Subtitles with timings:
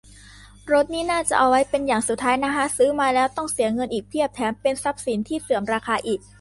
[0.71, 6.21] รถนี่น่าจะเอาไว้เป็นอย่างสุดท้ายนะฮะ ซื้อมาแล้วต้องเสียเงินอีกเพียบ แถมเป็นทรัพย์สินที่เสื่อมราคาอีก